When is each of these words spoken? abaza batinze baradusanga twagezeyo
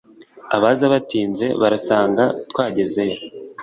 abaza 0.55 0.85
batinze 0.93 1.45
baradusanga 1.61 2.23
twagezeyo 2.51 3.17